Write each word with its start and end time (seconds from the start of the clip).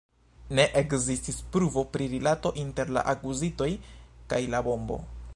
Ne 0.59 0.63
ekzistis 0.79 1.35
pruvo 1.55 1.83
pri 1.97 2.07
rilato 2.13 2.51
inter 2.61 2.93
la 2.97 3.03
akuzitoj 3.13 3.69
kaj 4.33 4.41
la 4.55 4.63
bombo. 4.69 4.99